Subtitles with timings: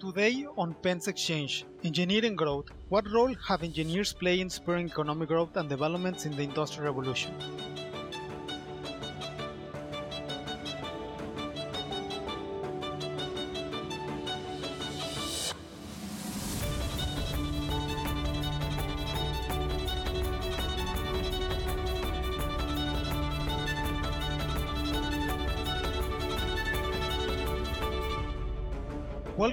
[0.00, 2.66] Today on Pens Exchange, Engineering Growth.
[2.88, 7.34] What role have engineers played in spurring economic growth and developments in the Industrial Revolution?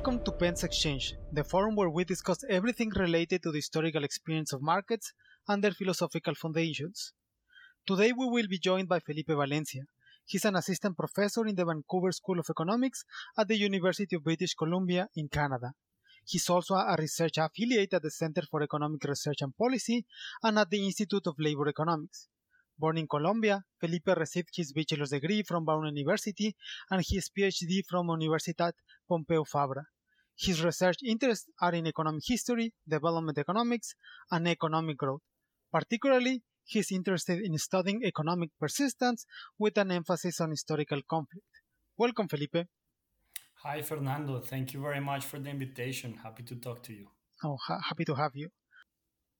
[0.05, 4.53] Welcome to Pens Exchange, the forum where we discuss everything related to the historical experience
[4.53, 5.11] of markets
[5.47, 7.11] and their philosophical foundations.
[7.87, 9.81] Today we will be joined by Felipe Valencia.
[10.23, 13.03] He's an assistant professor in the Vancouver School of Economics
[13.35, 15.73] at the University of British Columbia in Canada.
[16.23, 20.05] He's also a research affiliate at the Center for Economic Research and Policy
[20.43, 22.27] and at the Institute of Labor Economics.
[22.77, 26.55] Born in Colombia, Felipe received his bachelor's degree from Brown University
[26.91, 28.73] and his PhD from Universitat
[29.09, 29.81] Pompeu Fabra.
[30.37, 33.95] His research interests are in economic history, development economics,
[34.31, 35.21] and economic growth.
[35.71, 39.25] Particularly, he is interested in studying economic persistence
[39.59, 41.45] with an emphasis on historical conflict.
[41.97, 42.67] Welcome, Felipe.
[43.63, 44.39] Hi, Fernando.
[44.39, 46.13] Thank you very much for the invitation.
[46.23, 47.09] Happy to talk to you.
[47.43, 48.49] Oh, ha- happy to have you.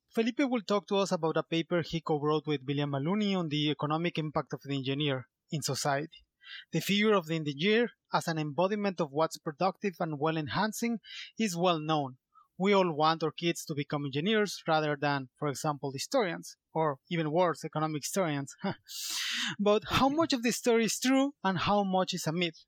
[0.10, 3.70] Felipe will talk to us about a paper he co-wrote with William Maloney on the
[3.70, 6.25] economic impact of the engineer in society.
[6.72, 11.00] The figure of the engineer as an embodiment of what's productive and well enhancing
[11.38, 12.18] is well known.
[12.58, 17.32] We all want our kids to become engineers rather than, for example, historians, or even
[17.32, 18.56] worse, economic historians.
[19.60, 22.64] but how much of this story is true and how much is a myth?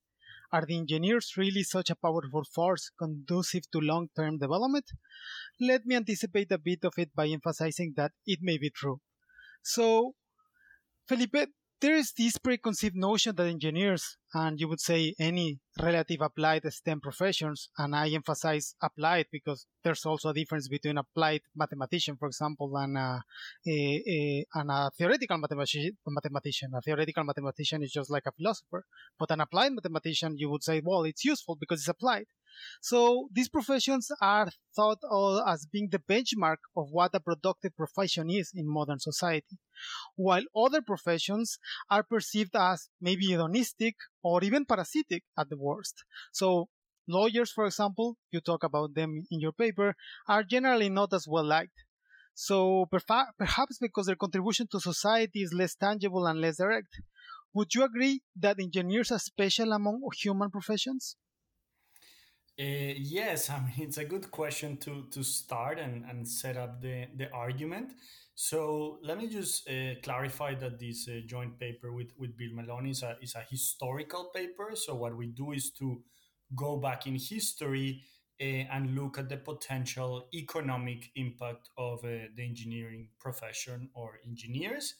[0.51, 4.85] Are the engineers really such a powerful force conducive to long term development?
[5.59, 9.01] Let me anticipate a bit of it by emphasizing that it may be true.
[9.63, 10.15] So,
[11.07, 16.63] Felipe, there is this preconceived notion that engineers, and you would say any relative applied
[16.71, 22.27] STEM professions, and I emphasize applied because there's also a difference between applied mathematician, for
[22.27, 23.21] example, and a,
[23.67, 26.71] a, a, and a theoretical mathematician.
[26.75, 28.85] A theoretical mathematician is just like a philosopher,
[29.19, 32.25] but an applied mathematician, you would say, well, it's useful because it's applied.
[32.81, 38.29] So these professions are thought of as being the benchmark of what a productive profession
[38.29, 39.57] is in modern society,
[40.15, 41.59] while other professions
[41.89, 46.03] are perceived as maybe hedonistic or even parasitic at the worst.
[46.31, 46.69] So
[47.07, 49.95] lawyers, for example, you talk about them in your paper,
[50.27, 51.83] are generally not as well liked.
[52.33, 57.01] So perhaps because their contribution to society is less tangible and less direct.
[57.53, 61.15] Would you agree that engineers are special among human professions?
[62.59, 66.81] Uh, yes, I mean it's a good question to to start and, and set up
[66.81, 67.93] the, the argument.
[68.33, 72.91] So let me just uh, clarify that this uh, joint paper with, with Bill Maloney
[72.91, 74.71] is a, is a historical paper.
[74.75, 76.01] So what we do is to
[76.55, 78.03] go back in history
[78.39, 78.43] uh,
[78.73, 84.93] and look at the potential economic impact of uh, the engineering profession or engineers.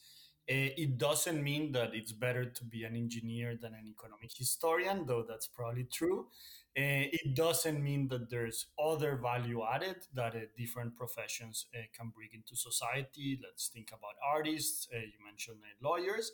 [0.50, 5.06] Uh, it doesn't mean that it's better to be an engineer than an economic historian,
[5.06, 6.28] though that's probably true.
[6.78, 12.12] Uh, it doesn't mean that there's other value added that uh, different professions uh, can
[12.16, 13.40] bring into society.
[13.44, 14.88] Let's think about artists.
[14.94, 16.32] Uh, you mentioned uh, lawyers.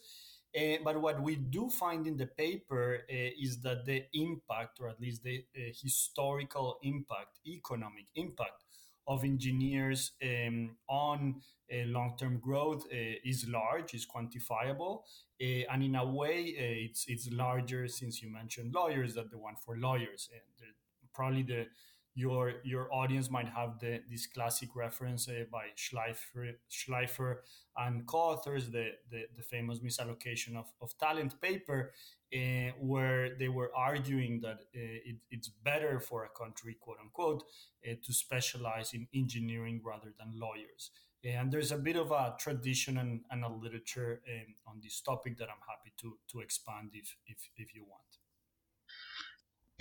[0.55, 4.99] Uh, but what we do find in the paper is that the impact, or at
[4.99, 5.43] least the
[5.81, 8.62] historical impact, economic impact
[9.07, 11.41] of engineers um, on
[11.71, 15.01] uh, long-term growth uh, is large, is quantifiable,
[15.41, 19.37] uh, and in a way, uh, it's it's larger since you mentioned lawyers than the
[19.37, 20.29] one for lawyers.
[20.31, 20.73] And
[21.13, 21.67] probably the
[22.15, 27.37] your your audience might have the this classic reference uh, by Shleifer, Shleifer
[27.75, 31.91] and co-authors, the, the, the famous misallocation of, of talent paper,
[32.35, 37.43] uh, where they were arguing that uh, it, it's better for a country, quote unquote,
[37.83, 40.91] to specialize in engineering rather than lawyers.
[41.23, 45.37] And there's a bit of a tradition and, and a literature um, on this topic
[45.37, 48.22] that I'm happy to, to expand if, if, if you want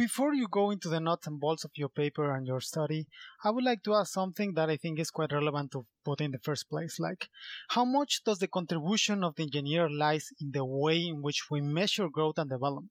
[0.03, 3.07] before you go into the nuts and bolts of your paper and your study,
[3.45, 6.33] I would like to ask something that I think is quite relevant to put in
[6.33, 6.99] the first place.
[6.99, 7.29] Like,
[7.69, 11.61] how much does the contribution of the engineer lies in the way in which we
[11.61, 12.91] measure growth and development?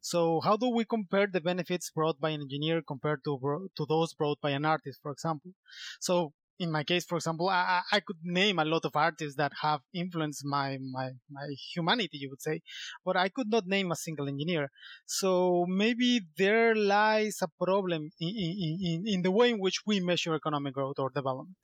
[0.00, 4.14] So, how do we compare the benefits brought by an engineer compared to to those
[4.14, 5.52] brought by an artist, for example?
[6.00, 9.52] So, in my case, for example, I, I could name a lot of artists that
[9.62, 12.60] have influenced my, my, my humanity, you would say,
[13.04, 14.70] but I could not name a single engineer.
[15.06, 20.34] So maybe there lies a problem in, in, in, the way in which we measure
[20.34, 21.56] economic growth or development.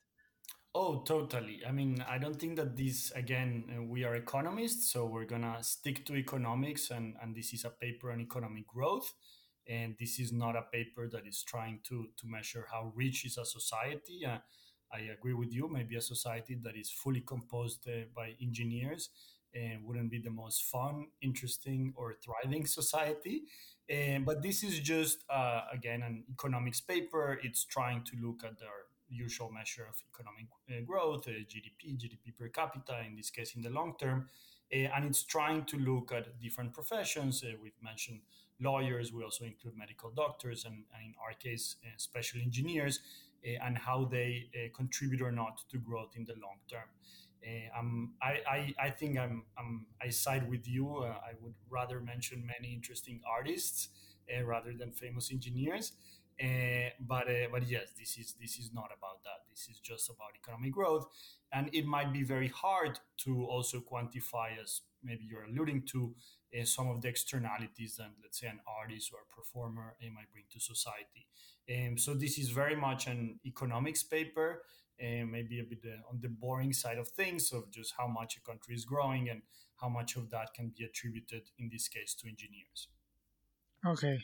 [0.75, 1.61] Oh, totally.
[1.67, 5.43] I mean, I don't think that this, again, uh, we are economists, so we're going
[5.43, 9.13] to stick to economics, and, and this is a paper on economic growth.
[9.67, 13.37] and this is not a paper that is trying to to measure how rich is
[13.37, 14.25] a society.
[14.25, 14.39] Uh,
[14.93, 15.67] I agree with you.
[15.67, 19.09] Maybe a society that is fully composed uh, by engineers
[19.55, 23.43] uh, wouldn't be the most fun, interesting, or thriving society.
[23.91, 27.39] Um, but this is just uh, again an economics paper.
[27.43, 32.35] It's trying to look at their usual measure of economic uh, growth, uh, GDP, GDP
[32.37, 34.29] per capita, in this case in the long term,
[34.73, 37.43] uh, and it's trying to look at different professions.
[37.61, 38.21] We've mentioned
[38.59, 43.01] lawyers, we also include medical doctors, and, and in our case, special engineers,
[43.61, 46.87] and how they contribute or not to growth in the long term.
[47.77, 51.03] Um, I, I, I, think I'm, I'm, i side with you.
[51.03, 53.89] I would rather mention many interesting artists
[54.45, 55.93] rather than famous engineers.
[56.41, 59.45] Uh, but uh, but yes, this is this is not about that.
[59.49, 61.05] This is just about economic growth,
[61.51, 66.15] and it might be very hard to also quantify, as maybe you're alluding to,
[66.59, 70.45] uh, some of the externalities that let's say an artist or a performer might bring
[70.51, 71.27] to society.
[71.69, 74.63] Um, so this is very much an economics paper,
[74.99, 78.41] and maybe a bit on the boring side of things of just how much a
[78.41, 79.41] country is growing and
[79.81, 82.87] how much of that can be attributed in this case to engineers.
[83.85, 84.17] Okay.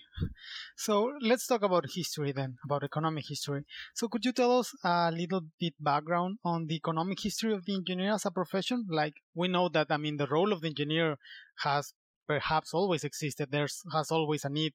[0.78, 3.66] So let's talk about history then, about economic history.
[3.94, 7.76] So could you tell us a little bit background on the economic history of the
[7.76, 8.86] engineer as a profession?
[8.90, 11.18] Like we know that I mean the role of the engineer
[11.64, 11.94] has
[12.30, 13.48] perhaps always existed.
[13.50, 14.74] There's has always a need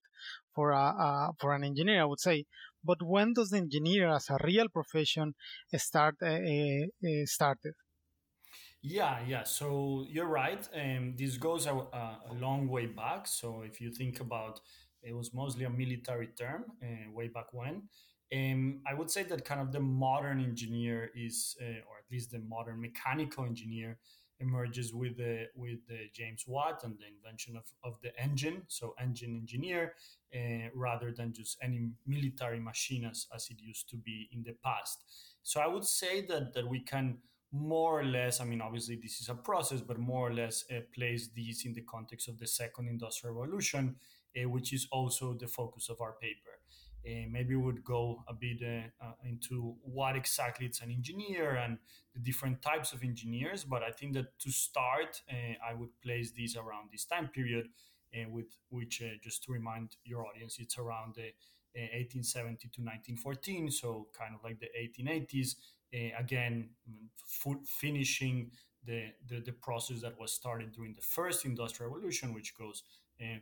[0.54, 2.38] for a, a for an engineer, I would say.
[2.82, 5.34] But when does the engineer as a real profession
[5.76, 7.74] start uh, uh, started?
[8.82, 9.44] Yeah, yeah.
[9.44, 9.68] So
[10.14, 10.62] you're right.
[10.82, 13.26] Um, this goes a, a, long way back.
[13.26, 14.60] So if you think about
[15.02, 17.74] it was mostly a military term uh, way back when.
[18.36, 21.56] Um, I would say that kind of the modern engineer is,
[21.88, 23.98] or at least the modern mechanical engineer,
[24.46, 28.58] emerges with the with the James Watt and the invention of, of the engine.
[28.68, 29.82] So engine engineer,
[30.38, 34.56] uh, rather than just any military machine as, as it used to be in the
[34.66, 34.96] past.
[35.42, 37.06] So I would say that that we can
[37.54, 40.80] more or less, I mean, obviously this is a process, but more or less uh,
[40.96, 43.94] place these in the context of the second industrial revolution,
[44.36, 46.54] uh, which is also the focus of our paper.
[47.06, 51.76] Uh, maybe would go a bit uh, uh, into what exactly it's an engineer and
[52.14, 53.62] the different types of engineers.
[53.62, 57.68] But I think that to start, uh, I would place these around this time period,
[58.30, 61.32] with which, just to remind your audience, it's around the
[61.74, 65.56] 1870 to 1914, so kind of like the 1880s
[65.94, 66.70] uh, again
[67.22, 68.50] f- finishing
[68.84, 72.82] the, the, the process that was started during the first industrial revolution which goes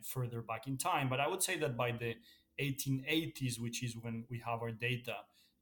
[0.03, 2.13] further back in time but i would say that by the
[2.59, 5.15] 1880s which is when we have our data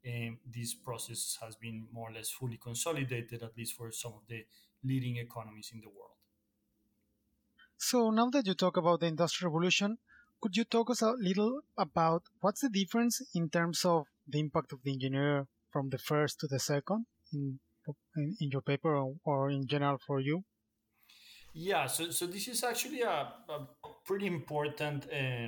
[0.07, 4.21] um, this process has been more or less fully consolidated at least for some of
[4.27, 4.45] the
[4.83, 6.17] leading economies in the world
[7.77, 9.97] so now that you talk about the industrial revolution
[10.41, 14.73] could you talk us a little about what's the difference in terms of the impact
[14.73, 17.59] of the engineer from the first to the second in
[18.15, 20.43] in, in your paper or, or, in general for you?
[21.53, 23.67] Yeah, so, so this is actually a, a
[24.03, 25.47] pretty important uh,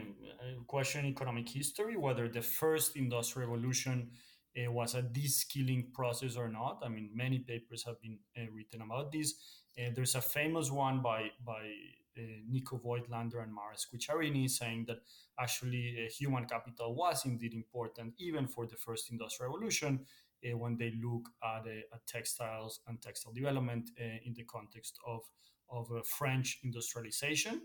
[0.67, 4.11] question in economic history whether the first industrial revolution
[4.55, 6.81] uh, was a de-skilling process or not.
[6.85, 9.33] I mean, many papers have been uh, written about this.
[9.77, 11.71] Uh, there's a famous one by by
[12.15, 14.99] uh, Nico Voigtlander and Mara Squicciarini saying that
[15.39, 20.06] actually uh, human capital was indeed important even for the first industrial revolution
[20.45, 25.21] uh, when they look at, at, textiles and textile development in the context of,
[25.71, 27.63] of French industrialization.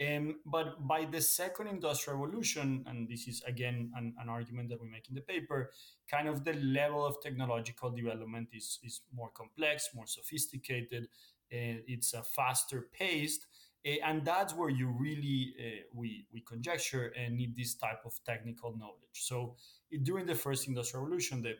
[0.00, 4.80] Um, but by the second industrial revolution, and this is again an, an, argument that
[4.80, 5.72] we make in the paper,
[6.10, 11.04] kind of the level of technological development is, is more complex, more sophisticated,
[11.52, 13.46] uh, it's a faster paced,
[13.86, 18.18] uh, and that's where you really uh, we we conjecture and need this type of
[18.24, 19.14] technical knowledge.
[19.14, 19.56] So
[20.02, 21.54] during the first industrial revolution, the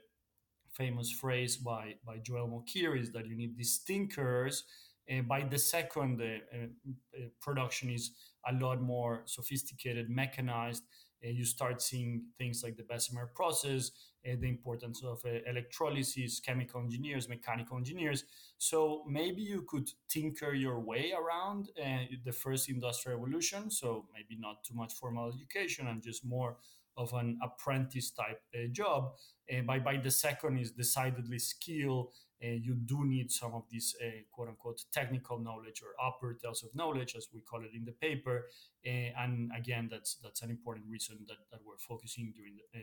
[0.72, 4.64] famous phrase by by Joel Mokyr is that you need these thinkers.
[5.10, 8.12] Uh, by the second, uh, production is
[8.48, 10.84] a lot more sophisticated, mechanized.
[11.22, 13.90] you start seeing things like the Bessemer process,
[14.26, 18.24] uh, the importance of uh, electrolysis, chemical engineers, mechanical engineers.
[18.58, 23.70] So maybe you could tinker your way around uh, the first industrial revolution.
[23.70, 26.56] So maybe not too much formal education and just more
[26.96, 29.12] of an apprentice type uh, job.
[29.50, 32.12] Uh, by by the second is decidedly skill.
[32.42, 33.94] Uh, you do need some of this
[34.32, 37.92] quote unquote technical knowledge or upper tails of knowledge, as we call it in the
[37.92, 38.46] paper.
[38.84, 42.80] and again, that's that's an important reason that, that we're focusing during the,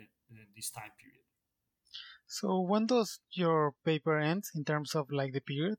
[0.56, 1.24] this time period.
[2.28, 5.78] So when does your paper end in terms of like the period?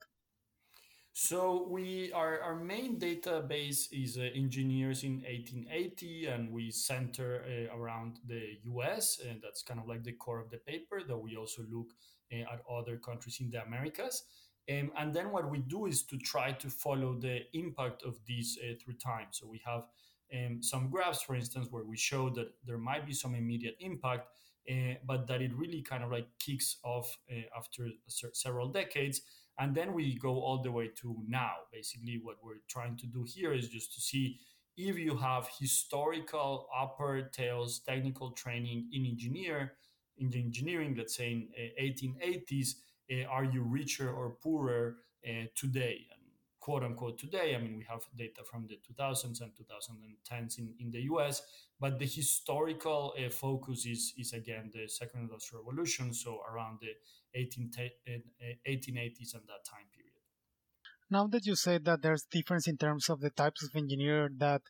[1.12, 7.76] So we our, our main database is uh, engineers in 1880, and we center uh,
[7.76, 9.18] around the U.S.
[9.28, 11.02] and that's kind of like the core of the paper.
[11.06, 14.25] Though we also look uh, at other countries in the Americas.
[14.70, 18.58] Um, and then what we do is to try to follow the impact of these
[18.62, 19.28] uh, through time.
[19.30, 19.85] So we have
[20.35, 24.28] um, some graphs, for instance, where we show that there might be some immediate impact,
[24.70, 27.88] uh, but that it really kind of like kicks off uh, after
[28.35, 29.23] several decades
[29.58, 33.25] and then we go all the way to now basically what we're trying to do
[33.26, 34.38] here is just to see
[34.76, 39.73] if you have historical upper tails technical training in engineer
[40.19, 41.49] in the engineering let's say in
[41.81, 42.75] 1880s
[43.11, 44.97] uh, uh, are you richer or poorer
[45.27, 46.23] uh, today and
[46.61, 50.91] quote unquote today i mean we have data from the 2000s and 2010s in, in
[50.91, 51.43] the us
[51.81, 56.93] but the historical uh, focus is is again the second industrial revolution so around the
[57.35, 57.71] 18,
[58.67, 60.09] 1880s and that time period.
[61.11, 64.63] Now that you said that there's difference in terms of the types of engineer that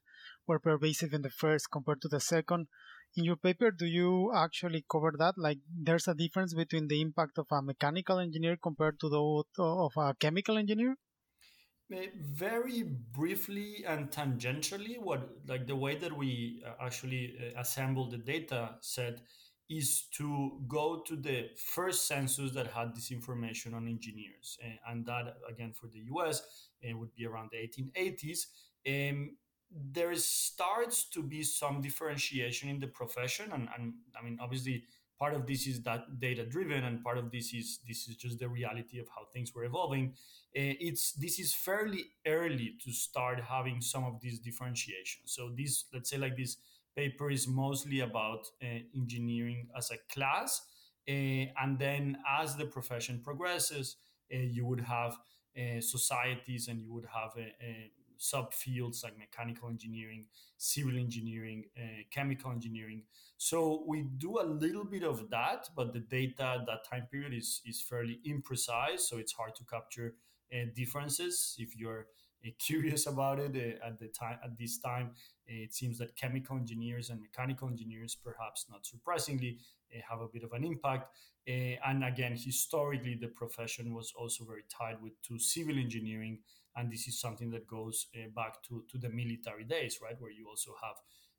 [0.46, 2.68] were pervasive in the first compared to the second,
[3.16, 7.38] in your paper do you actually cover that like there's a difference between the impact
[7.38, 9.22] of a mechanical engineer compared to the
[9.58, 10.94] of a chemical engineer
[12.20, 18.18] very briefly and tangentially what like the way that we uh, actually uh, assemble the
[18.18, 19.20] data set
[19.70, 24.56] is to go to the first census that had this information on engineers.
[24.62, 26.42] And, and that, again, for the US,
[26.80, 28.46] it would be around the 1880s.
[28.88, 29.36] Um,
[29.70, 33.50] there starts to be some differentiation in the profession.
[33.52, 34.84] And, and I mean, obviously,
[35.18, 38.38] part of this is that data driven and part of this is this is just
[38.38, 40.12] the reality of how things were evolving
[40.56, 45.86] uh, it's this is fairly early to start having some of these differentiations so this
[45.92, 46.58] let's say like this
[46.98, 50.62] paper is mostly about uh, engineering as a class.
[51.08, 53.96] Uh, and then as the profession progresses,
[54.34, 55.16] uh, you would have
[55.80, 57.32] societies and you would have
[58.18, 63.02] subfields like mechanical engineering, civil engineering, uh, chemical engineering.
[63.36, 67.32] So we do a little bit of that, but the data at that time period
[67.32, 69.00] is, is fairly imprecise.
[69.00, 70.14] So it's hard to capture
[70.52, 71.54] uh, differences.
[71.58, 72.06] If you're
[72.44, 75.12] uh, curious about it at the time, at this time,
[75.46, 79.58] it seems that chemical engineers and mechanical engineers, perhaps not surprisingly,
[79.94, 81.14] eh, have a bit of an impact.
[81.46, 86.40] And again, historically, the profession was also very tied with to civil engineering,
[86.76, 90.30] and this is something that goes eh, back to, to the military days, right, where
[90.30, 90.96] you also have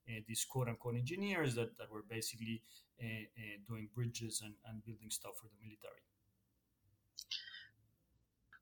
[0.10, 2.62] uh, these quote unquote engineers that, that were basically
[3.02, 6.02] uh, uh, doing bridges and, and building stuff for the military.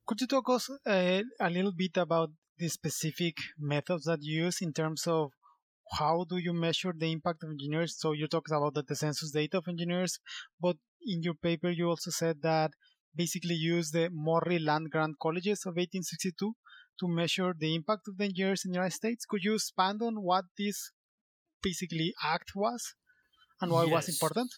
[0.06, 4.72] Could you talk us a little bit about the specific methods that you use in
[4.72, 5.32] terms of
[5.92, 7.96] how do you measure the impact of engineers?
[7.98, 10.20] So you talked about the, the census data of engineers,
[10.62, 12.72] but in your paper you also said that
[13.16, 16.54] basically use the Morrill land grant colleges of 1862
[17.00, 19.26] to measure the impact of the engineers in the United States.
[19.26, 20.92] Could you expand on what this
[21.62, 22.94] basically act was
[23.62, 23.90] and why yes.
[23.90, 24.52] it was important?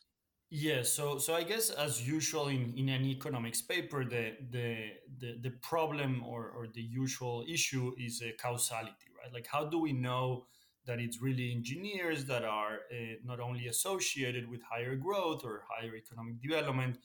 [0.51, 5.37] Yes, so so I guess as usual in, in any economics paper, the the the,
[5.43, 9.31] the problem or, or the usual issue is a causality, right?
[9.31, 10.45] Like how do we know
[10.87, 15.95] that it's really engineers that are uh, not only associated with higher growth or higher
[15.95, 16.97] economic development,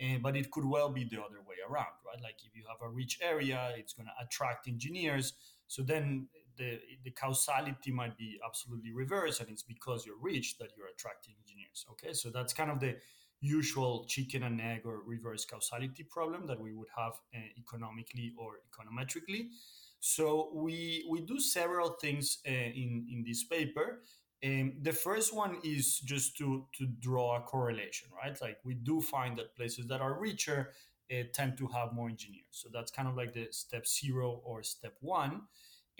[0.00, 2.22] uh, but it could well be the other way around, right?
[2.22, 5.34] Like if you have a rich area, it's going to attract engineers.
[5.66, 10.70] So then the the causality might be absolutely reversed, and it's because you're rich that
[10.76, 11.86] you're attracting engineers.
[11.92, 12.96] Okay, so that's kind of the
[13.40, 18.60] usual chicken and egg or reverse causality problem that we would have uh, economically or
[18.70, 19.48] econometrically.
[20.00, 24.02] So we we do several things uh, in in this paper.
[24.44, 28.36] Um, the first one is just to to draw a correlation, right?
[28.42, 30.72] Like we do find that places that are richer
[31.12, 32.50] uh, tend to have more engineers.
[32.50, 35.42] So that's kind of like the step zero or step one.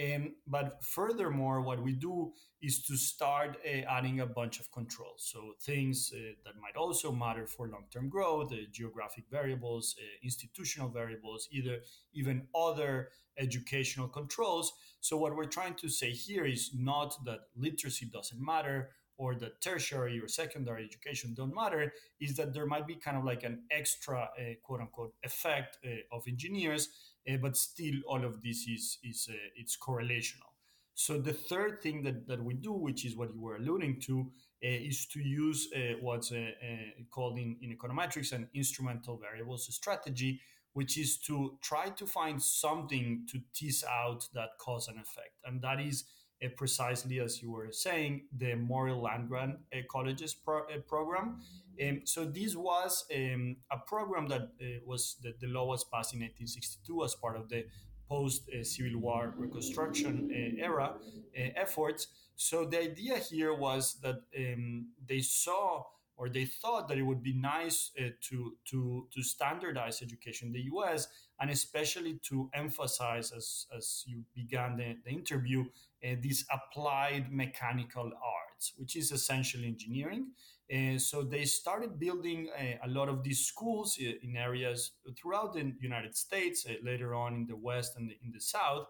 [0.01, 2.33] Um, but furthermore, what we do
[2.63, 5.31] is to start uh, adding a bunch of controls.
[5.33, 10.89] So things uh, that might also matter for long-term growth, uh, geographic variables, uh, institutional
[10.89, 11.81] variables, either
[12.15, 14.73] even other educational controls.
[15.01, 19.61] So what we're trying to say here is not that literacy doesn't matter or that
[19.61, 23.63] tertiary or secondary education don't matter is that there might be kind of like an
[23.71, 26.89] extra uh, quote unquote effect uh, of engineers
[27.31, 30.51] uh, but still all of this is is uh, it's correlational.
[30.95, 34.31] So the third thing that, that we do which is what you were alluding to
[34.65, 35.69] uh, is to use
[36.01, 36.33] what's
[37.11, 40.41] called in, in econometrics an instrumental variables strategy
[40.75, 45.37] which is to try to find something to tease out that cause and effect.
[45.45, 46.05] And that is
[46.45, 51.41] uh, precisely as you were saying, the Morrill Land Grant uh, Colleges pro- uh, program.
[51.83, 56.15] Um, so this was um, a program that uh, was the, the law was passed
[56.15, 57.65] in 1862 as part of the
[58.09, 60.95] post Civil War reconstruction era
[61.35, 62.09] efforts.
[62.37, 65.85] So the idea here was that um, they saw
[66.17, 70.53] or they thought that it would be nice uh, to to to standardize education in
[70.53, 71.09] the U.S.
[71.43, 75.65] and especially to emphasize, as as you began the, the interview,
[76.05, 80.29] uh, these applied mechanical arts, which is essentially engineering.
[80.71, 85.53] And so they started building a, a, lot of these schools uh, in areas throughout
[85.53, 88.87] the United States, uh, later on in the West and in the South.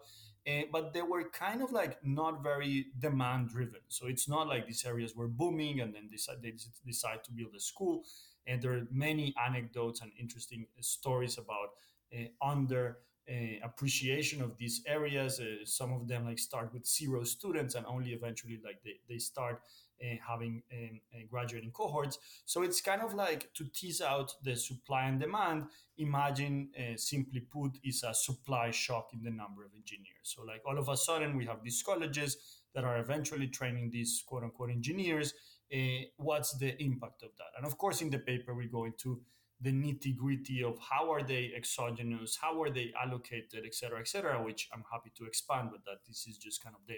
[0.47, 3.81] Uh, but they were kind of like not very demand driven.
[3.87, 6.53] So it's not like these areas were booming and then decide, they
[6.85, 8.03] decide to build a school.
[8.45, 11.92] And there are many anecdotes and interesting stories about uh,
[12.41, 12.97] under
[13.29, 15.39] uh, appreciation of these areas.
[15.39, 19.17] Uh, some of them like start with zero students and only eventually like they, they
[19.17, 19.61] start
[20.03, 22.19] uh, having um, uh, graduating cohorts.
[22.45, 25.65] So it's kind of like to tease out the supply and demand.
[25.97, 30.23] Imagine, uh, simply put, is a supply shock in the number of engineers.
[30.23, 32.37] So like all of a sudden we have these colleges
[32.75, 35.33] that are eventually training these quote unquote engineers.
[35.73, 37.51] Uh, what's the impact of that?
[37.55, 39.21] And of course, in the paper we go into
[39.63, 44.07] the nitty gritty of how are they exogenous, how are they allocated, et cetera, et
[44.07, 46.95] cetera, which I'm happy to expand, but that this is just kind of the,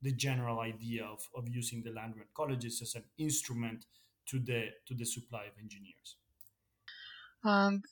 [0.00, 3.84] the general idea of, of using the land grant colleges as an instrument
[4.30, 6.16] to the to the supply of engineers.
[7.44, 7.84] And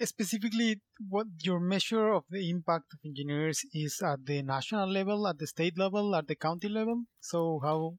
[0.00, 5.38] specifically, what your measure of the impact of engineers is at the national level, at
[5.38, 7.02] the state level, at the county level.
[7.20, 7.96] So how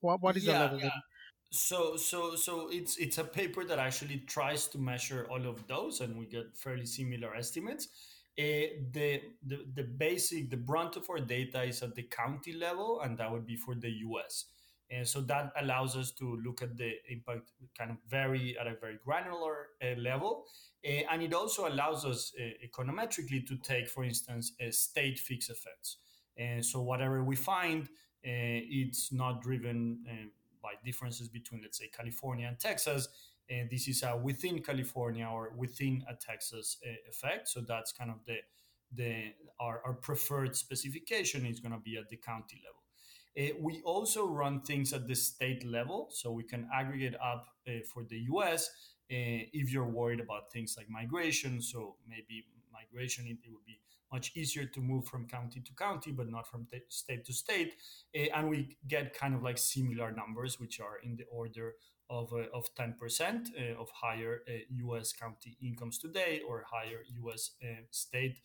[0.00, 0.78] what what is yeah, the level?
[0.80, 0.90] Yeah
[1.50, 6.00] so so so it's it's a paper that actually tries to measure all of those
[6.00, 7.88] and we get fairly similar estimates.
[8.38, 13.00] Uh, the, the the basic the brunt of our data is at the county level
[13.00, 14.46] and that would be for the us
[14.90, 18.74] and so that allows us to look at the impact kind of very at a
[18.80, 20.44] very granular uh, level.
[20.86, 22.32] Uh, and it also allows us
[22.64, 25.98] econometrically to take for instance a state fixed effects.
[26.36, 27.88] And so whatever we find
[28.22, 30.00] it's not driven
[30.62, 33.08] by differences between, let's say, California and Texas.
[33.50, 37.48] And this is a within California or within a Texas uh, effect.
[37.48, 38.36] So that's kind of the
[38.94, 42.82] the our, our preferred specification is going to be at the county level.
[43.38, 47.72] Uh, we also run things at the state level, so we can aggregate up uh,
[47.92, 48.70] for the U.S.
[49.10, 51.62] If you're worried about things like migration.
[51.62, 53.80] So maybe migration it, it would be
[54.12, 57.74] much easier to move from county to county, but not from t- state to state.
[58.16, 61.74] Uh, and we get kind of like similar numbers, which are in the order
[62.10, 67.50] of, uh, of 10% uh, of higher US county incomes today or higher US
[67.90, 68.38] state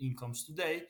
[0.00, 0.84] incomes today.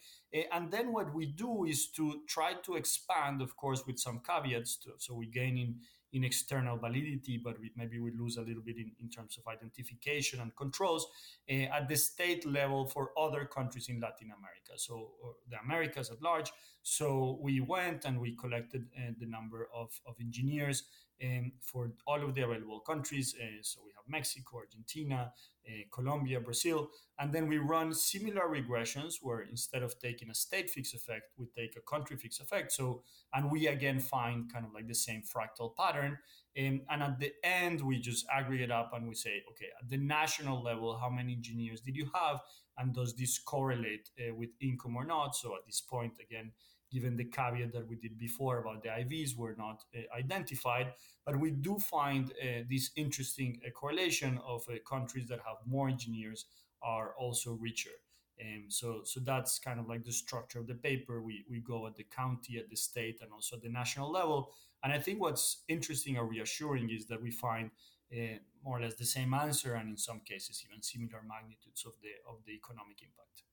[0.52, 4.76] and then what we do is to try to expand, of course, with some caveats.
[4.76, 5.80] To, so we gain in
[6.12, 9.46] in external validity, but we, maybe we lose a little bit in, in terms of
[9.46, 11.06] identification and controls
[11.50, 15.12] uh, at the state level for other countries in Latin America, so
[15.50, 16.52] the Americas at large.
[16.82, 20.84] So we went and we collected uh, the number of, of engineers
[21.22, 23.34] um, for all of the available countries.
[23.40, 25.32] Uh, so we have Mexico, Argentina,
[25.68, 30.68] uh, Colombia, Brazil, and then we run similar regressions where instead of taking a state
[30.68, 32.72] fixed effect, we take a country fixed effect.
[32.72, 36.18] So, and we again find kind of like the same fractal pattern.
[36.58, 39.96] Um, and at the end, we just aggregate up and we say, okay, at the
[39.96, 42.40] national level, how many engineers did you have?
[42.78, 45.34] And does this correlate uh, with income or not?
[45.36, 46.52] So at this point, again,
[46.92, 50.92] given the caveat that we did before about the IVs were not uh, identified.
[51.24, 55.88] But we do find uh, this interesting uh, correlation of uh, countries that have more
[55.88, 56.46] engineers
[56.82, 57.96] are also richer.
[58.40, 61.22] Um, so, so that's kind of like the structure of the paper.
[61.22, 64.52] We, we go at the county, at the state, and also at the national level.
[64.82, 67.70] And I think what's interesting or reassuring is that we find
[68.12, 71.92] uh, more or less the same answer, and in some cases even similar magnitudes of
[72.02, 73.44] the of the economic impact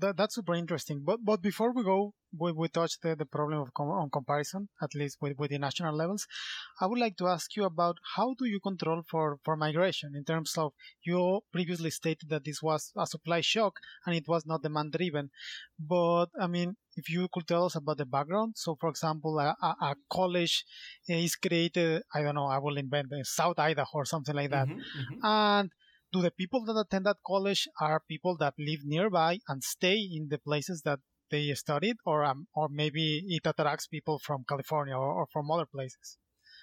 [0.00, 1.02] that, that's super interesting.
[1.04, 4.68] But but before we go, we, we touch the, the problem of com- on comparison,
[4.82, 6.26] at least with, with the national levels.
[6.80, 10.24] I would like to ask you about how do you control for, for migration in
[10.24, 10.72] terms of
[11.04, 13.74] you previously stated that this was a supply shock
[14.06, 15.30] and it was not demand driven.
[15.78, 18.54] But I mean, if you could tell us about the background.
[18.56, 20.64] So, for example, a, a, a college
[21.06, 24.66] is created, I don't know, I will invent South Idaho or something like that.
[24.66, 25.24] Mm-hmm, mm-hmm.
[25.24, 25.70] And
[26.12, 30.28] do the people that attend that college are people that live nearby and stay in
[30.28, 35.12] the places that they studied, or um, or maybe it attracts people from California or,
[35.12, 36.18] or from other places?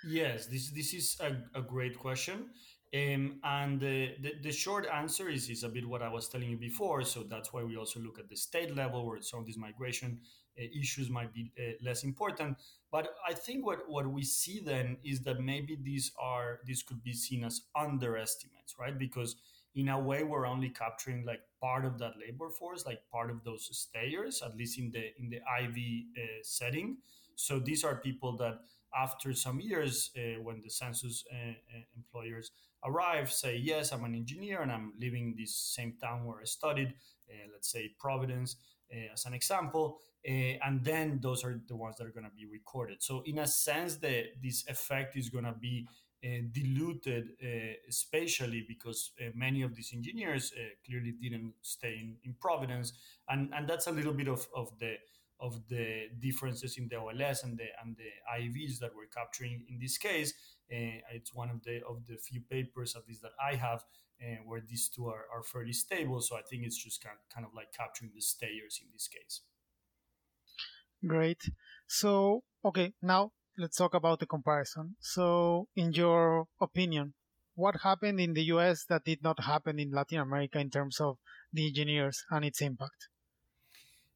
[0.08, 2.50] Yes, this this is a, a great question.
[2.94, 6.50] Um, and the, the, the, short answer is, is a bit what I was telling
[6.50, 7.04] you before.
[7.04, 10.20] So that's why we also look at the state level where some of this migration
[10.58, 12.58] issues might be uh, less important.
[12.92, 17.04] But I think what, what we see then is that maybe these are these could
[17.04, 18.98] be seen as underestimates, right?
[18.98, 19.36] Because
[19.76, 23.44] in a way we're only capturing like part of that labor force like part of
[23.44, 25.76] those stayers at least in the in the iv
[26.18, 26.98] uh, setting
[27.36, 28.60] so these are people that
[28.96, 32.52] after some years uh, when the census uh, uh, employers
[32.86, 36.46] arrive say yes i'm an engineer and i'm living in this same town where i
[36.46, 36.94] studied
[37.30, 38.56] uh, let's say providence
[38.94, 42.46] uh, as an example and then those are the ones that are going to be
[42.46, 45.88] recorded so in a sense that this effect is going to be
[46.26, 50.52] uh, diluted uh, spatially because uh, many of these engineers
[50.84, 52.94] clearly didn't stay in, in Providence,
[53.30, 54.96] and and that's a little bit of, of the
[55.40, 58.10] of the differences in the OLS and the and the
[58.42, 60.34] IVs that we're capturing in this case.
[60.72, 63.84] Uh, it's one of the of the few papers, at least that I have,
[64.20, 66.22] uh, where these two are, are fairly stable.
[66.22, 69.42] So I think it's just kind kind of like capturing the stayers in this case.
[71.08, 71.42] Great.
[71.88, 74.98] So okay, now let's talk about the comparison.
[75.00, 77.14] So, in your opinion,
[77.54, 81.18] what happened in the US that did not happen in Latin America in terms of
[81.54, 83.08] the engineers and its impact?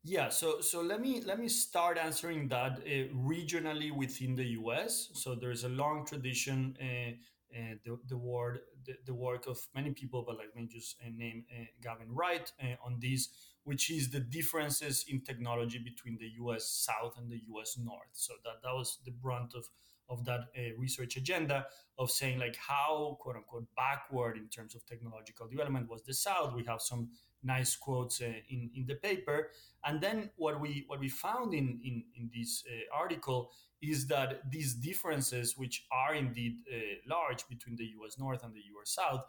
[0.03, 5.09] Yeah, so so let me let me start answering that uh, regionally within the U.S.
[5.13, 7.11] So there's a long tradition, uh,
[7.55, 11.09] uh, the the word the, the, work of many people, but let me just uh,
[11.15, 13.29] name uh, Gavin Wright uh, on this
[13.63, 18.13] which is the differences in technology between the US South and the US North.
[18.13, 19.65] So that, that was the brunt of,
[20.09, 20.45] of that
[20.77, 21.65] research agenda
[21.99, 26.55] of saying like how quote unquote backward in terms of technological development was the South.
[26.55, 27.09] We have some
[27.43, 29.49] nice quotes uh, in, in the paper.
[29.85, 34.41] And then what we what we found in, in, in this uh, article is that
[34.51, 39.21] these differences, which are indeed uh, large between the US North and the US South,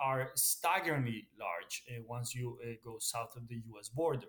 [0.00, 4.26] are staggeringly large once you go south of the US border.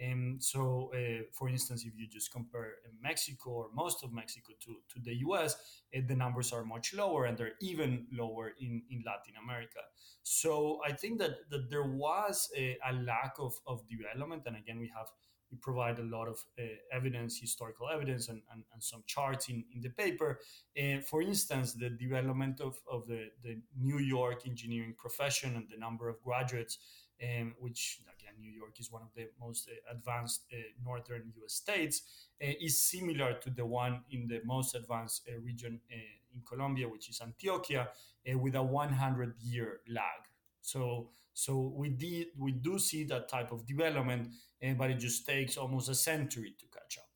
[0.00, 4.76] And so, uh, for instance, if you just compare Mexico or most of Mexico to,
[4.92, 5.56] to the US,
[5.94, 9.80] uh, the numbers are much lower and they're even lower in, in Latin America.
[10.22, 14.44] So I think that, that there was a, a lack of, of development.
[14.46, 15.08] And again, we have
[15.50, 19.64] we provide a lot of uh, evidence, historical evidence, and, and, and, some charts in,
[19.74, 20.38] in the paper.
[20.78, 25.76] Uh, for instance, the development of, of the, the New York engineering profession and the
[25.76, 26.78] number of graduates,
[27.22, 28.00] um, which
[28.40, 32.02] New York is one of the most uh, advanced uh, northern US states,
[32.42, 37.20] uh, is similar to the one in the most advanced region in Colombia, which is
[37.20, 37.88] Antioquia,
[38.34, 40.22] with a 100 year lag.
[40.60, 44.28] So, so we did we do see that type of development,
[44.76, 47.10] but it just takes almost a century to catch up.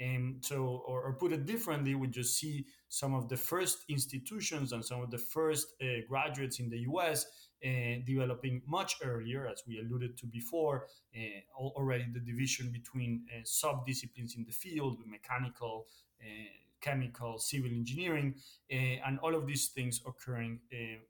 [0.00, 4.72] And so, or, or, put it differently, we just see some of the first institutions
[4.72, 7.26] and some of the first uh, graduates in the U.S.
[7.62, 10.86] Uh, developing much earlier, as we alluded to before.
[11.14, 15.86] Uh, already, the division between uh, sub-disciplines in the field, mechanical,
[16.22, 16.26] uh,
[16.80, 18.34] chemical, civil engineering,
[18.70, 20.60] and all of these things occurring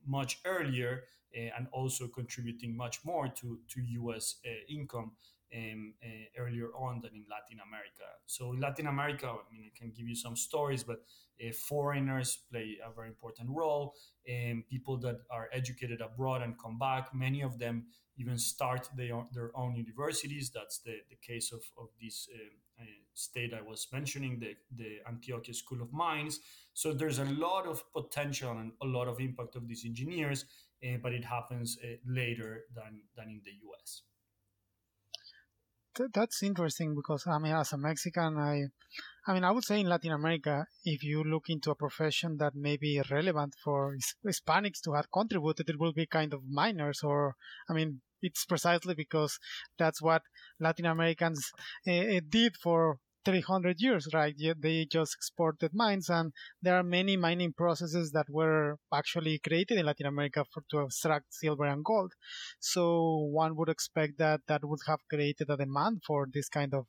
[0.07, 1.05] much earlier
[1.37, 4.37] uh, and also contributing much more to, to US
[4.69, 5.13] income
[5.55, 8.07] um, uh, earlier on than in Latin America.
[8.27, 11.03] So in Latin America, I mean, I can give you some stories, but
[11.41, 13.95] uh, foreigners play a very important role.
[14.29, 19.25] And people that are educated abroad and come back, many of them even start their,
[19.33, 20.51] their own universities.
[20.55, 22.49] That's the, the case of, of this uh, uh,
[23.15, 26.41] state I was mentioning, the, the Antioquia School of Mines.
[26.73, 30.47] So there's a lot of potential and a lot of impact of these engineers
[30.83, 34.03] uh, but it happens uh, later than than in the U.S.
[36.15, 38.63] That's interesting because I mean, as a Mexican, I,
[39.27, 42.55] I mean, I would say in Latin America, if you look into a profession that
[42.55, 47.35] may be relevant for Hispanics to have contributed, it will be kind of miners, or
[47.69, 49.39] I mean, it's precisely because
[49.79, 50.23] that's what
[50.59, 51.51] Latin Americans
[51.89, 54.35] uh, did for 300 years, right?
[54.59, 59.87] They just exported mines, and there are many mining processes that were actually created in
[59.87, 62.13] Latin America for, to extract silver and gold.
[62.59, 66.87] So one would expect that that would have created a demand for this kind of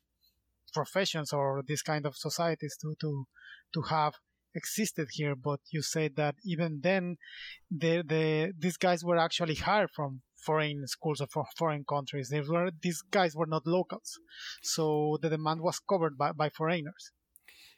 [0.73, 3.25] professions or this kind of societies to to
[3.73, 4.13] to have
[4.55, 5.35] existed here.
[5.35, 7.17] But you said that even then,
[7.69, 12.29] the the these guys were actually hired from foreign schools of foreign countries.
[12.29, 14.19] They were these guys were not locals,
[14.61, 17.11] so the demand was covered by, by foreigners.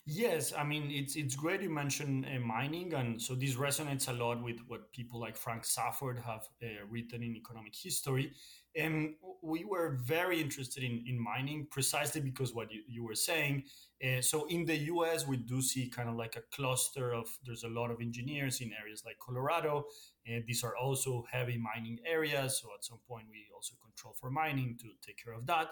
[0.05, 4.11] Yes, I mean it's it's great you mentioned uh, mining, and so this resonates a
[4.11, 8.33] lot with what people like Frank Safford have uh, written in economic history.
[8.75, 13.63] And we were very interested in, in mining precisely because what you, you were saying.
[14.03, 17.63] Uh, so in the US, we do see kind of like a cluster of, there's
[17.63, 19.85] a lot of engineers in areas like Colorado.
[20.25, 22.59] And these are also heavy mining areas.
[22.59, 25.67] So at some point, we also control for mining to take care of that.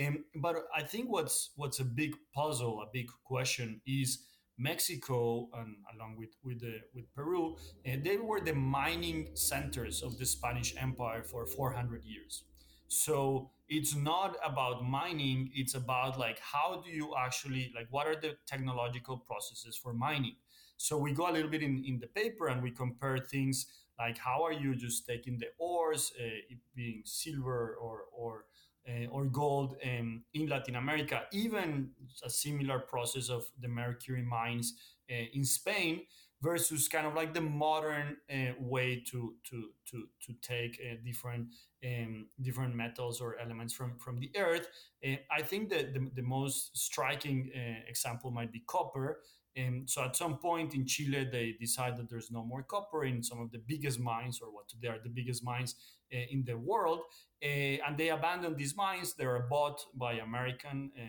[0.00, 4.24] Um, but I think what's what's a big puzzle, a big question is
[4.56, 6.62] Mexico and along with with
[6.94, 12.44] with Peru, uh, they were the mining centers of the Spanish Empire for 400 years.
[12.88, 18.16] So it's not about mining; it's about like how do you actually like what are
[18.16, 20.36] the technological processes for mining.
[20.76, 23.66] So we go a little bit in, in the paper and we compare things
[23.98, 28.44] like how are you just taking the ores, uh, being silver or or
[28.90, 31.90] uh, or gold um, in Latin America, even
[32.24, 34.74] a similar process of the mercury mines
[35.10, 36.02] uh, in Spain
[36.42, 41.48] versus kind of like the modern uh, way to to to to take uh, different
[41.84, 44.68] um, different metals or elements from from the earth.
[45.06, 49.20] Uh, I think that the, the most striking uh, example might be copper.
[49.56, 53.22] And so at some point in Chile, they decide that there's no more copper in
[53.22, 55.74] some of the biggest mines, or what they are the biggest mines
[56.14, 57.00] uh, in the world,
[57.42, 57.46] uh,
[57.86, 59.14] and they abandon these mines.
[59.14, 61.02] They are bought by American uh,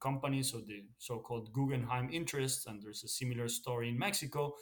[0.00, 4.54] companies, so the so-called Guggenheim interests, and there's a similar story in Mexico.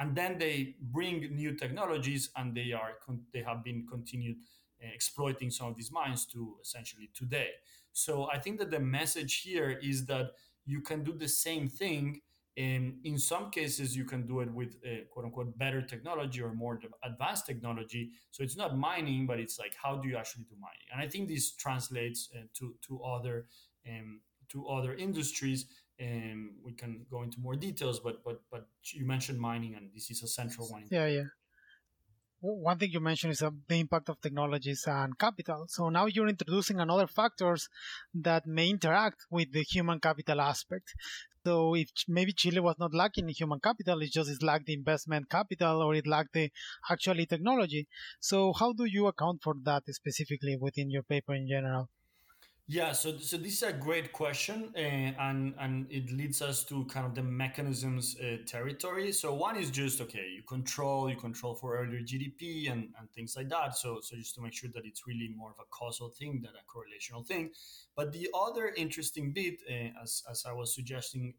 [0.00, 2.92] and then they bring new technologies, and they are
[3.32, 4.38] they have been continued
[4.80, 7.50] exploiting some of these mines to essentially today.
[7.92, 10.30] So I think that the message here is that
[10.68, 12.20] you can do the same thing
[12.58, 16.52] and in some cases, you can do it with a quote unquote better technology or
[16.52, 18.10] more advanced technology.
[18.32, 20.88] So it's not mining, but it's like how do you actually do mining?
[20.92, 23.46] And I think this translates uh, to to other
[23.88, 25.66] um, to other industries.
[26.00, 30.10] And we can go into more details, but but but you mentioned mining, and this
[30.10, 30.84] is a central one.
[30.90, 31.28] Yeah, yeah.
[32.40, 35.66] One thing you mentioned is uh, the impact of technologies and capital.
[35.68, 37.68] So now you're introducing another factors
[38.12, 40.94] that may interact with the human capital aspect.
[41.44, 44.74] So if maybe Chile was not lacking in human capital, it just it lacked the
[44.74, 46.50] investment capital or it lacked the
[46.90, 47.86] actually technology.
[48.20, 51.88] So how do you account for that specifically within your paper in general?
[52.70, 56.84] Yeah, so so this is a great question, uh, and and it leads us to
[56.84, 59.10] kind of the mechanisms uh, territory.
[59.12, 63.36] So one is just okay, you control, you control for earlier GDP and, and things
[63.38, 63.74] like that.
[63.74, 66.50] So so just to make sure that it's really more of a causal thing than
[66.50, 67.52] a correlational thing.
[67.96, 71.34] But the other interesting bit, uh, as as I was suggesting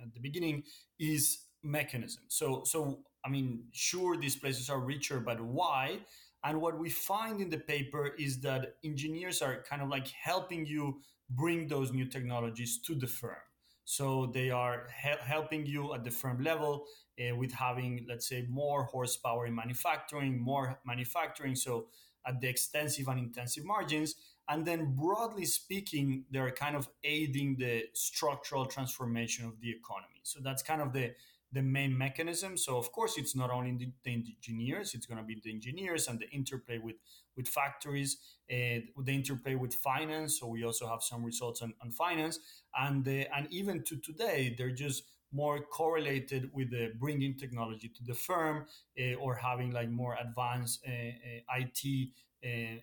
[0.00, 0.62] at the beginning,
[1.00, 2.22] is mechanism.
[2.28, 5.98] So so I mean, sure, these places are richer, but why?
[6.44, 10.66] And what we find in the paper is that engineers are kind of like helping
[10.66, 13.36] you bring those new technologies to the firm.
[13.84, 16.86] So they are he- helping you at the firm level
[17.20, 21.56] uh, with having, let's say, more horsepower in manufacturing, more manufacturing.
[21.56, 21.88] So
[22.26, 24.14] at the extensive and intensive margins.
[24.48, 30.20] And then, broadly speaking, they're kind of aiding the structural transformation of the economy.
[30.24, 31.12] So that's kind of the
[31.52, 32.56] the main mechanism.
[32.56, 36.08] So of course, it's not only the, the engineers; it's going to be the engineers
[36.08, 36.96] and the interplay with
[37.36, 40.38] with factories, and the interplay with finance.
[40.38, 42.38] So we also have some results on, on finance,
[42.76, 48.04] and uh, and even to today, they're just more correlated with the bringing technology to
[48.04, 48.66] the firm
[49.00, 52.08] uh, or having like more advanced uh, uh IT
[52.42, 52.80] and,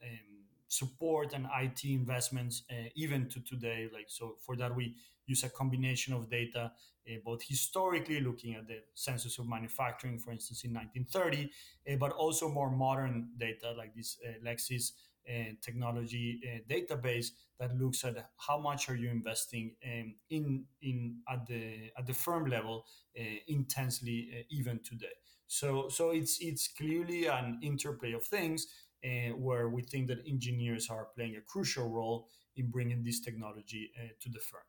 [0.00, 0.41] and
[0.72, 3.88] support and IT investments uh, even to today.
[3.92, 4.94] Like so, for that we
[5.26, 6.72] use a combination of data,
[7.08, 11.50] uh, both historically looking at the census of manufacturing, for instance, in 1930,
[11.90, 14.92] uh, but also more modern data like this uh, Lexis
[15.28, 17.28] uh, technology uh, database
[17.60, 22.14] that looks at how much are you investing um, in in at the at the
[22.14, 22.84] firm level
[23.46, 25.16] intensely even today.
[25.46, 28.66] So so it's it's clearly an interplay of things
[29.04, 33.90] uh, where we think that engineers are playing a crucial role in bringing this technology
[33.98, 34.62] uh, to the firm.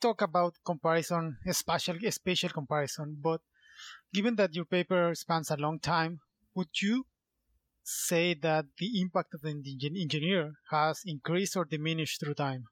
[0.00, 3.40] Talk about comparison, spatial, spatial comparison, but
[4.12, 6.20] given that your paper spans a long time,
[6.54, 7.06] would you
[7.84, 9.50] say that the impact of the
[10.00, 12.66] engineer has increased or diminished through time?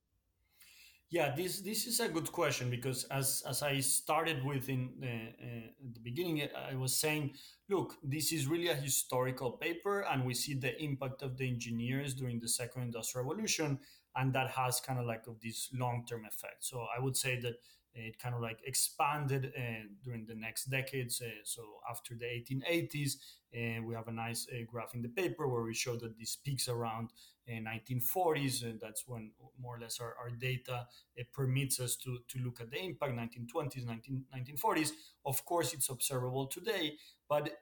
[1.11, 5.07] Yeah, this this is a good question because as as I started with in the,
[5.07, 7.35] uh, the beginning, I was saying,
[7.69, 12.12] look, this is really a historical paper, and we see the impact of the engineers
[12.12, 13.79] during the second industrial revolution,
[14.16, 16.64] and that has kind of like of this long term effect.
[16.64, 17.55] So I would say that
[17.97, 21.21] it kind of like expanded uh, during the next decades.
[21.21, 23.15] Uh, so after the 1880s,
[23.55, 26.69] uh, we have a nice graph in the paper where we show that this peaks
[26.69, 27.11] around
[27.49, 29.31] 1940s, and that's when
[29.61, 30.87] more or less our, our data
[31.33, 33.13] permits us to, to look at the impact.
[33.13, 34.91] 1920s, 19, 1940s.
[35.25, 36.95] Of course, it's observable today,
[37.29, 37.57] but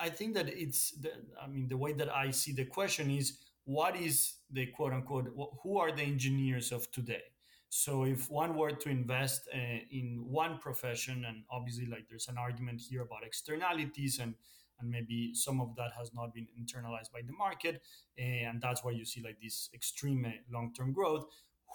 [0.00, 0.92] I think that it's.
[0.92, 4.92] The, I mean, the way that I see the question is, what is the quote
[4.92, 5.28] unquote?
[5.62, 7.22] Who are the engineers of today?
[7.68, 12.38] So if one were to invest uh, in one profession, and obviously like there's an
[12.38, 14.34] argument here about externalities and
[14.80, 17.82] and maybe some of that has not been internalized by the market,
[18.16, 21.26] uh, and that's why you see like this extreme uh, long-term growth.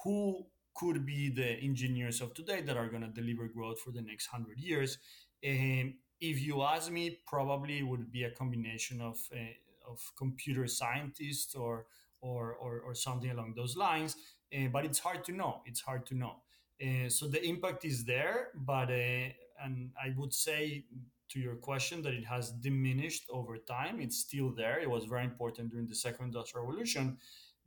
[0.06, 4.01] Who could be the engineers of today that are going to deliver growth for the
[4.01, 4.97] next 100 years.
[5.45, 10.67] Um, if you ask me, probably it would be a combination of, uh, of computer
[10.67, 11.86] scientists or,
[12.21, 14.15] or, or, or, something along those lines.
[14.54, 15.62] Uh, but it's hard to know.
[15.66, 16.36] It's hard to know.
[16.82, 19.30] Uh, so the impact is there, but uh,
[19.63, 20.86] and I would say
[21.30, 24.02] to your question that it has diminished over time.
[24.02, 24.80] It's still there.
[24.80, 27.18] It was very important during the second industrial revolution,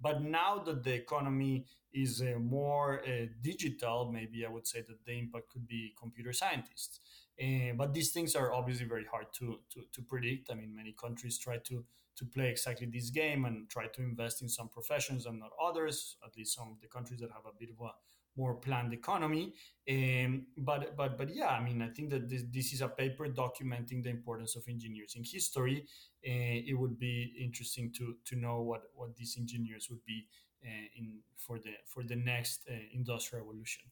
[0.01, 5.05] but now that the economy is uh, more uh, digital, maybe I would say that
[5.05, 7.01] the impact could be computer scientists.
[7.43, 10.51] Uh, but these things are obviously very hard to, to, to predict.
[10.51, 11.85] I mean, many countries try to
[12.17, 16.17] to play exactly this game and try to invest in some professions and not others.
[16.25, 17.91] At least some of the countries that have a bit of a
[18.37, 19.55] more planned economy.
[19.91, 23.27] Um, but but but yeah, I mean, I think that this, this is a paper
[23.29, 25.87] documenting the importance of engineers in history.
[26.27, 30.27] Uh, it would be interesting to to know what what these engineers would be
[30.65, 33.85] uh, in for the for the next uh, industrial revolution.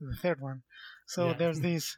[0.00, 0.62] The third one.
[1.06, 1.34] So yeah.
[1.34, 1.96] there's this.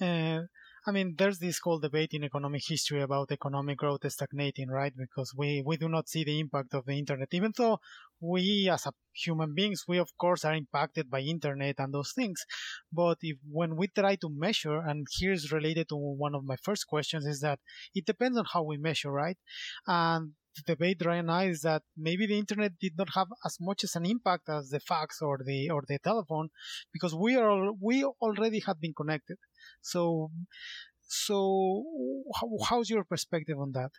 [0.86, 4.92] I mean, there's this whole debate in economic history about economic growth stagnating, right?
[4.94, 7.78] Because we, we do not see the impact of the internet, even though
[8.20, 12.44] we as human beings, we of course are impacted by internet and those things.
[12.92, 16.86] But if when we try to measure, and here's related to one of my first
[16.86, 17.60] questions, is that
[17.94, 19.38] it depends on how we measure, right?
[19.86, 23.84] And the debate right now is that maybe the internet did not have as much
[23.84, 26.48] as an impact as the fax or the or the telephone
[26.92, 29.36] because we are we already had been connected
[29.80, 30.30] so
[31.06, 31.84] so
[32.68, 33.90] how's your perspective on that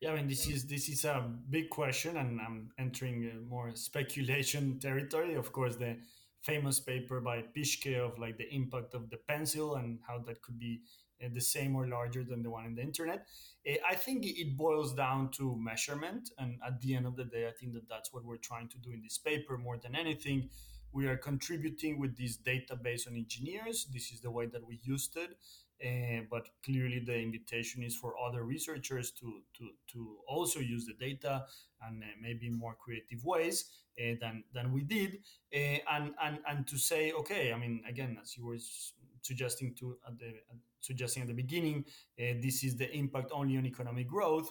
[0.00, 4.78] yeah i mean this is this is a big question and i'm entering more speculation
[4.82, 5.96] territory of course the
[6.42, 10.58] famous paper by Pischke of like the impact of the pencil and how that could
[10.58, 10.80] be
[11.22, 13.26] uh, the same or larger than the one in the internet.
[13.68, 17.48] Uh, I think it boils down to measurement, and at the end of the day,
[17.48, 20.48] I think that that's what we're trying to do in this paper more than anything.
[20.92, 23.86] We are contributing with this database on engineers.
[23.92, 25.36] This is the way that we used it.
[25.80, 30.94] Uh, but clearly, the invitation is for other researchers to, to, to also use the
[30.94, 31.44] data
[31.82, 33.66] and uh, maybe more creative ways
[34.00, 35.18] uh, than, than we did.
[35.52, 38.58] And, and, and to say, okay, I mean, again, as you were
[39.22, 40.32] suggesting to at the
[40.80, 41.84] suggesting at the beginning,
[42.16, 44.50] this is the impact only on economic growth.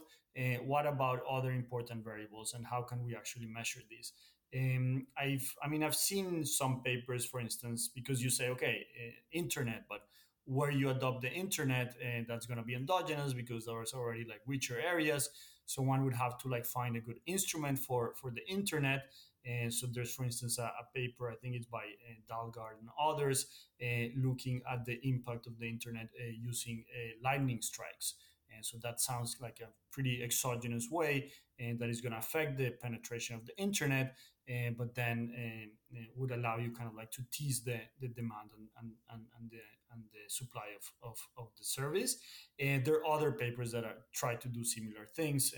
[0.62, 4.14] What about other important variables, and how can we actually measure this?
[4.56, 9.12] Um, I've, I mean, I've seen some papers, for instance, because you say, okay, uh,
[9.32, 10.02] internet, but
[10.46, 14.42] where you adopt the internet, uh, that's going to be endogenous because there's already like
[14.46, 15.30] richer areas.
[15.66, 19.12] So one would have to like find a good instrument for for the internet.
[19.46, 22.90] And so there's, for instance, a, a paper, I think it's by uh, Dalgaard and
[23.00, 23.48] others,
[23.82, 28.16] uh, looking at the impact of the internet uh, using uh, lightning strikes.
[28.58, 32.58] And so that sounds like a pretty exogenous way and that is going to affect
[32.58, 34.16] the penetration of the internet,
[34.50, 38.50] uh, but then uh, would allow you kind of like to tease the, the demand
[38.58, 38.68] and,
[39.12, 39.58] and, and, the
[39.92, 42.18] and the supply of, of, of the service.
[42.60, 45.54] And there are other papers that are try to do similar things,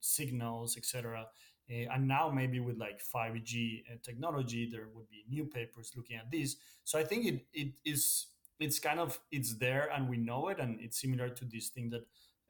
[0.00, 1.26] signals, etc.
[1.70, 6.16] Uh, and now maybe with like 5G uh, technology, there would be new papers looking
[6.16, 6.56] at this.
[6.84, 8.26] So I think it, it is
[8.58, 11.90] it's kind of it's there and we know it, and it's similar to this thing
[11.90, 12.02] that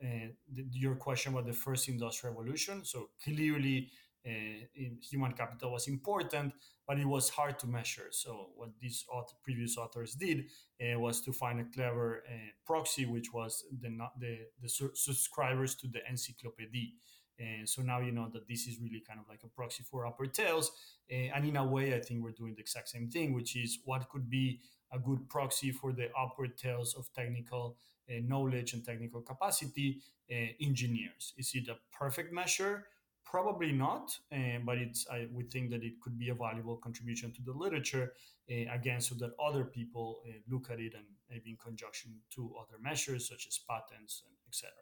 [0.02, 2.84] uh, the, your question about the first industrial revolution.
[2.84, 3.90] So clearly,
[4.26, 4.66] uh,
[5.00, 6.52] human capital was important,
[6.86, 8.08] but it was hard to measure.
[8.10, 10.46] So what these author, previous authors did
[10.80, 12.32] uh, was to find a clever uh,
[12.66, 16.90] proxy, which was the the, the su- subscribers to the encyclopedia.
[17.38, 20.06] And so now you know that this is really kind of like a proxy for
[20.06, 20.72] upper tails.
[21.10, 24.08] and in a way, I think we're doing the exact same thing, which is what
[24.10, 24.60] could be
[24.92, 30.34] a good proxy for the upper tails of technical uh, knowledge and technical capacity uh,
[30.60, 31.34] engineers.
[31.38, 32.86] Is it a perfect measure?
[33.24, 37.32] Probably not, uh, but it's I would think that it could be a valuable contribution
[37.34, 38.12] to the literature
[38.48, 43.28] again, so that other people look at it and maybe in conjunction to other measures
[43.28, 44.74] such as patents and etc.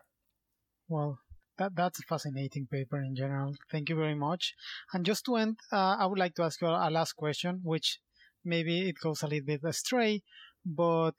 [0.88, 1.18] Well,
[1.58, 3.54] that that's a fascinating paper in general.
[3.70, 4.54] Thank you very much.
[4.94, 7.98] And just to end, uh, I would like to ask you a last question, which
[8.44, 10.22] maybe it goes a little bit astray,
[10.64, 11.14] but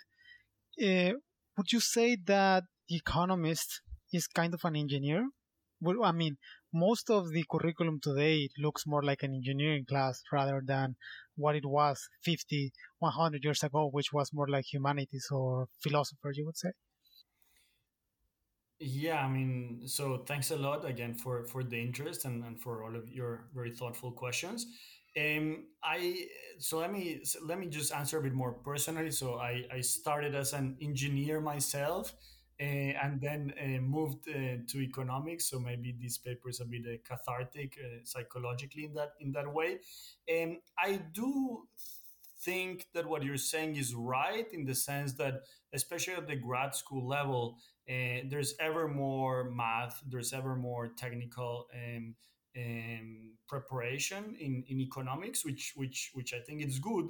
[0.83, 1.11] uh,
[1.59, 3.81] would you say that the economist
[4.13, 5.27] is kind of an engineer?
[5.81, 6.37] Well, I mean,
[6.73, 10.95] most of the curriculum today looks more like an engineering class rather than
[11.35, 16.45] what it was 50, 100 years ago, which was more like humanities or philosophers, you
[16.45, 16.71] would say.
[18.79, 22.83] Yeah, I mean, so thanks a lot again for for the interest and, and for
[22.83, 24.65] all of your very thoughtful questions.
[25.19, 26.27] Um, I
[26.59, 29.11] so let me let me just answer a bit more personally.
[29.11, 32.13] So I I started as an engineer myself,
[32.61, 32.63] uh,
[33.03, 35.49] and then uh, moved uh, to economics.
[35.49, 39.51] So maybe this paper is a bit uh, cathartic uh, psychologically in that in that
[39.53, 39.79] way.
[40.27, 41.67] And I do
[42.41, 45.41] think that what you're saying is right in the sense that,
[45.73, 47.57] especially at the grad school level,
[47.89, 51.67] uh, there's ever more math, there's ever more technical.
[51.73, 52.15] Um,
[52.57, 53.18] um,
[53.50, 57.08] preparation in, in economics, which which which I think is good.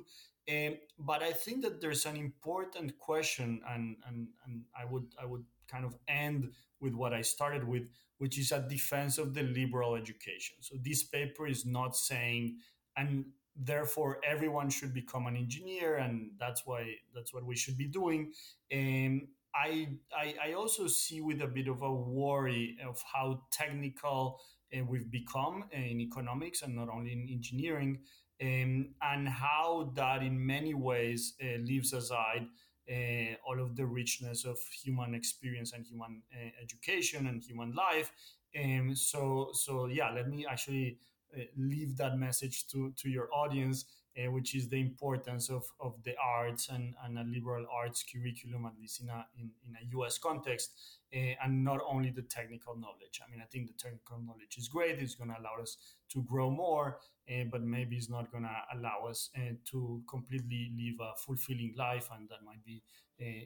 [0.49, 5.25] Um, but I think that there's an important question, and, and and I would I
[5.25, 7.83] would kind of end with what I started with,
[8.17, 10.55] which is a defense of the liberal education.
[10.61, 12.57] So this paper is not saying,
[12.97, 13.25] and
[13.55, 18.31] therefore everyone should become an engineer, and that's why that's what we should be doing.
[18.73, 24.39] Um, I, I, I also see with a bit of a worry of how technical
[24.75, 27.99] uh, we've become in economics and not only in engineering,
[28.41, 32.47] um, and how that in many ways uh, leaves aside
[32.89, 38.11] uh, all of the richness of human experience and human uh, education and human life.
[38.59, 40.97] Um, so, so yeah, let me actually
[41.37, 43.85] uh, leave that message to, to your audience,
[44.17, 48.65] uh, which is the importance of, of the arts and, and a liberal arts curriculum,
[48.65, 50.71] at least in a, in, in a US context,
[51.13, 53.21] uh, and not only the technical knowledge.
[53.25, 54.99] I mean, I think the technical knowledge is great.
[54.99, 55.77] It's going to allow us
[56.09, 56.97] to grow more,
[57.29, 61.73] uh, but maybe it's not going to allow us uh, to completely live a fulfilling
[61.77, 62.81] life, and that might be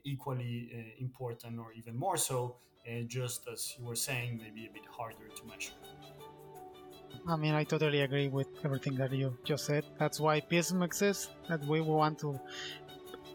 [0.06, 2.58] equally important or even more so.
[3.08, 5.74] just as you were saying, maybe a bit harder to measure.
[7.28, 9.86] I mean, I totally agree with everything that you just said.
[9.98, 12.40] That's why PISM exists, that we want to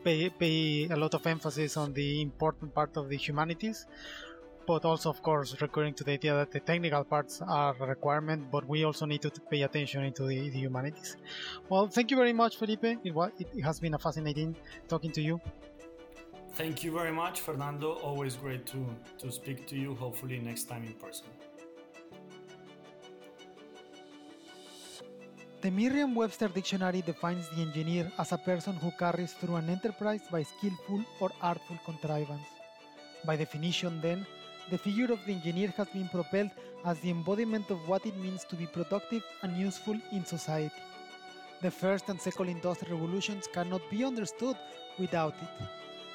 [0.05, 3.87] pay, pay a lot of emphasis on the important part of the humanities,
[4.67, 8.51] but also, of course, recurring to the idea that the technical parts are a requirement,
[8.51, 11.17] but we also need to pay attention into the, the humanities.
[11.69, 12.85] Well, thank you very much, Felipe.
[12.85, 14.57] It, was, it has been a fascinating
[14.89, 15.41] talking to you.
[16.53, 17.93] Thank you very much, Fernando.
[17.95, 18.85] Always great to,
[19.19, 21.27] to speak to you, hopefully next time in person.
[25.69, 30.23] The Merriam Webster Dictionary defines the engineer as a person who carries through an enterprise
[30.33, 32.49] by skillful or artful contrivance.
[33.27, 34.27] By definition, then,
[34.71, 36.53] the figure of the engineer has been propelled
[36.87, 40.81] as the embodiment of what it means to be productive and useful in society.
[41.61, 44.57] The first and second industrial revolutions cannot be understood
[44.99, 45.69] without it.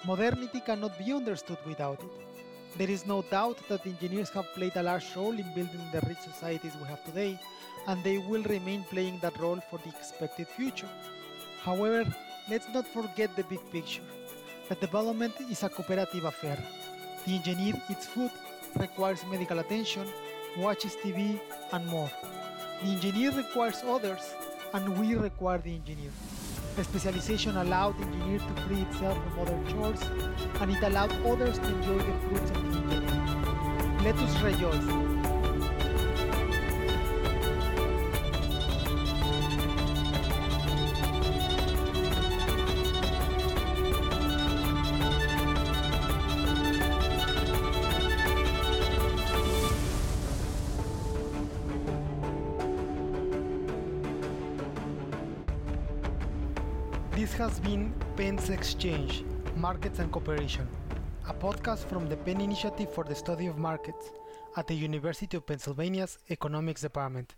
[0.04, 2.33] Modernity cannot be understood without it.
[2.76, 6.18] There is no doubt that engineers have played a large role in building the rich
[6.20, 7.40] societies we have today,
[7.88, 10.90] and they will remain playing that role for the expected future.
[11.62, 12.04] However,
[12.50, 14.02] let's not forget the big picture.
[14.70, 16.58] The development is a cooperative affair.
[17.28, 18.32] The engineer eats food,
[18.78, 20.08] requires medical attention,
[20.58, 21.40] watches TV,
[21.74, 22.10] and more.
[22.82, 24.34] The engineer requires others,
[24.74, 26.12] and we require the engineer.
[26.76, 30.02] The specialization allowed the engineer to free itself from other chores,
[30.60, 34.04] and it allowed others to enjoy the fruits of the engineering.
[34.04, 35.13] Let us rejoice.
[58.84, 59.24] Exchange,
[59.56, 60.68] Markets and Cooperation,
[61.30, 64.12] a podcast from the Penn Initiative for the Study of Markets
[64.58, 67.34] at the University of Pennsylvania's Economics Department.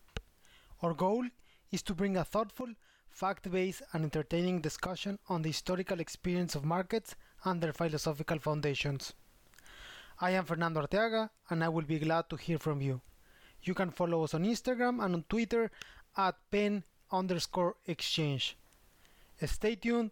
[0.81, 1.23] Our goal
[1.71, 2.69] is to bring a thoughtful,
[3.11, 9.13] fact based, and entertaining discussion on the historical experience of markets and their philosophical foundations.
[10.19, 13.01] I am Fernando Arteaga, and I will be glad to hear from you.
[13.61, 15.69] You can follow us on Instagram and on Twitter
[16.17, 18.57] at Penn underscore exchange.
[19.45, 20.11] Stay tuned